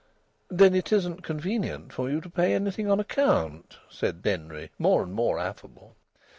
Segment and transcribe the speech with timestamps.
[0.49, 5.13] "Then it isn't convenient for you to pay anything on account?" said Denry, more and
[5.13, 5.95] more affable.